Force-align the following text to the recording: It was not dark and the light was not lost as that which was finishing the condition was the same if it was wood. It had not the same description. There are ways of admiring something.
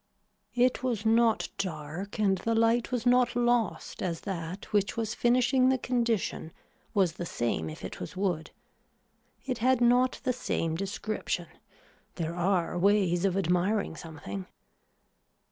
It 0.55 0.81
was 0.81 1.05
not 1.05 1.49
dark 1.59 2.17
and 2.17 2.39
the 2.39 2.55
light 2.55 2.91
was 2.91 3.05
not 3.05 3.35
lost 3.35 4.01
as 4.01 4.21
that 4.21 4.73
which 4.73 4.97
was 4.97 5.13
finishing 5.13 5.69
the 5.69 5.77
condition 5.77 6.51
was 6.95 7.13
the 7.13 7.25
same 7.27 7.69
if 7.69 7.85
it 7.85 7.99
was 7.99 8.17
wood. 8.17 8.49
It 9.45 9.59
had 9.59 9.79
not 9.79 10.19
the 10.23 10.33
same 10.33 10.75
description. 10.75 11.49
There 12.15 12.33
are 12.35 12.79
ways 12.79 13.25
of 13.25 13.37
admiring 13.37 13.95
something. 13.95 14.47